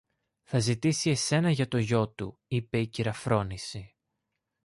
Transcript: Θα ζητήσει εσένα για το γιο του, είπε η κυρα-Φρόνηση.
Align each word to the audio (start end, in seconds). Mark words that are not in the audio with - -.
Θα 0.43 0.59
ζητήσει 0.59 1.09
εσένα 1.09 1.51
για 1.51 1.67
το 1.67 1.77
γιο 1.77 2.09
του, 2.09 2.39
είπε 2.47 2.79
η 2.79 2.87
κυρα-Φρόνηση. 2.87 3.95